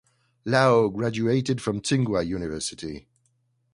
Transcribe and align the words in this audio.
Lao 0.45 0.87
graduated 0.89 1.61
from 1.61 1.79
Tsinghua 1.79 2.25
University. 2.25 3.07